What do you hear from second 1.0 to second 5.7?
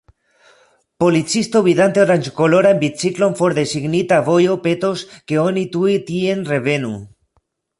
Policisto, vidante oranĝkoloran biciklon for de signita vojo, petos, ke oni